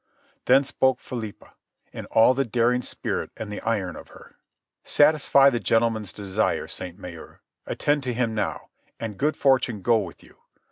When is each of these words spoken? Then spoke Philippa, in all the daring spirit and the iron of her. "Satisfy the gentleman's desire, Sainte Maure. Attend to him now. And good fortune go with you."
Then 0.45 0.63
spoke 0.63 0.99
Philippa, 0.99 1.53
in 1.93 2.07
all 2.07 2.33
the 2.33 2.43
daring 2.43 2.81
spirit 2.81 3.29
and 3.37 3.53
the 3.53 3.61
iron 3.61 3.95
of 3.95 4.07
her. 4.07 4.35
"Satisfy 4.83 5.51
the 5.51 5.59
gentleman's 5.59 6.11
desire, 6.11 6.67
Sainte 6.67 6.97
Maure. 6.97 7.43
Attend 7.67 8.01
to 8.05 8.13
him 8.15 8.33
now. 8.33 8.69
And 8.99 9.15
good 9.19 9.37
fortune 9.37 9.83
go 9.83 9.99
with 9.99 10.23
you." 10.23 10.37